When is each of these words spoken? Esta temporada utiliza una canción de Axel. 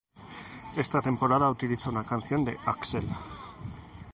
Esta 0.77 0.99
temporada 0.99 1.47
utiliza 1.47 1.91
una 1.91 2.03
canción 2.03 2.43
de 2.43 2.57
Axel. 2.65 3.07